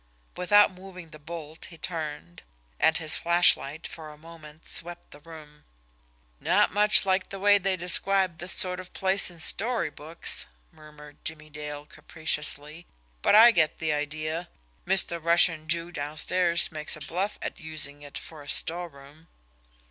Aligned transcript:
Without 0.35 0.71
moving 0.71 1.11
the 1.11 1.19
bolt, 1.19 1.65
he 1.65 1.77
turned 1.77 2.41
and 2.79 2.97
his 2.97 3.15
flashlight 3.15 3.85
for 3.87 4.09
a 4.11 4.17
moment 4.17 4.67
swept 4.67 5.11
the 5.11 5.19
room. 5.19 5.63
"Not 6.39 6.73
much 6.73 7.05
like 7.05 7.29
the 7.29 7.37
way 7.37 7.59
they 7.59 7.77
describe 7.77 8.39
this 8.39 8.51
sort 8.51 8.79
of 8.79 8.93
place 8.93 9.29
in 9.29 9.37
storybooks!" 9.37 10.47
murmured 10.71 11.23
Jimmie 11.23 11.51
Dale 11.51 11.85
capriciously. 11.85 12.87
"But 13.21 13.35
I 13.35 13.51
get 13.51 13.77
the 13.77 13.93
idea. 13.93 14.49
Mr. 14.87 15.23
Russian 15.23 15.67
Jew 15.67 15.91
downstairs 15.91 16.71
makes 16.71 16.95
a 16.95 16.99
bluff 17.01 17.37
at 17.39 17.59
using 17.59 18.01
it 18.01 18.17
for 18.17 18.41
a 18.41 18.49
storeroom." 18.49 19.27